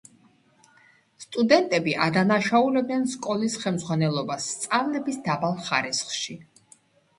სტუდენტები 1.23 1.93
ადანაშაულებდნენ 2.05 3.05
სკოლის 3.13 3.59
ხემძღვანელობას 3.67 4.49
სწავლების 4.57 5.23
დაბალ 5.31 5.57
ხარისხში. 5.71 6.41